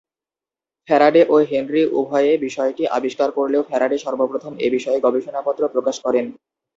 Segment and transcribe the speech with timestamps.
[0.87, 6.25] Faraday ও Henry উভয়ে বিষয়টি আবিষ্কার করলেও ফ্যারাডে সর্বপ্রথম এ বিষয়ে গবেষণাপত্র প্রকাশ করেন।